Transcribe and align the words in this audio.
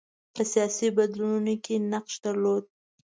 په 0.33 0.41
سیاسي 0.51 0.87
بدلونونو 0.97 1.53
کې 1.63 1.75
یې 1.77 1.83
نقش 1.91 2.13
درلود. 2.25 2.65